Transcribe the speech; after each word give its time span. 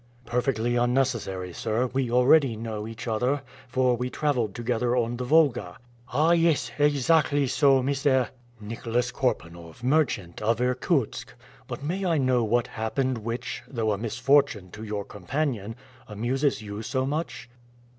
"Perfectly 0.25 0.77
unnecessary, 0.77 1.53
sir; 1.53 1.85
we 1.85 2.09
already 2.09 2.55
know 2.55 2.87
each 2.87 3.07
other, 3.07 3.43
for 3.67 3.95
we 3.95 4.09
traveled 4.09 4.55
together 4.55 4.95
on 4.95 5.15
the 5.15 5.23
Volga." 5.25 5.77
"Ah, 6.11 6.31
yes! 6.31 6.71
exactly 6.79 7.45
so! 7.45 7.83
Mr." 7.83 8.29
"Nicholas 8.59 9.11
Korpanoff, 9.11 9.83
merchant, 9.83 10.41
of 10.41 10.59
Irkutsk. 10.59 11.35
But 11.67 11.83
may 11.83 12.03
I 12.03 12.17
know 12.17 12.43
what 12.43 12.65
has 12.65 12.77
happened 12.81 13.19
which, 13.19 13.61
though 13.67 13.91
a 13.91 13.97
misfortune 13.99 14.71
to 14.71 14.83
your 14.83 15.05
companion, 15.05 15.75
amuses 16.07 16.63
you 16.63 16.81
so 16.81 17.05
much?" 17.05 17.47